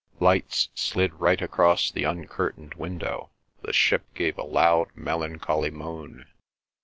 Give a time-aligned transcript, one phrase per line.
[0.19, 3.29] Lights slid right across the uncurtained window.
[3.61, 6.25] The ship gave a loud melancholy moan.